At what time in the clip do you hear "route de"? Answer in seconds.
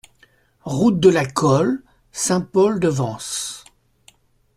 0.65-1.09